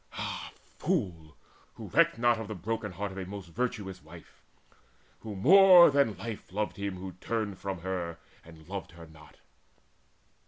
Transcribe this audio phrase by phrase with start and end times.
[0.13, 1.37] Ah fool,
[1.75, 4.41] who recked not of the broken heart Of a most virtuous wife,
[5.19, 9.37] who more than life Loved him who turned from her and loved her not!"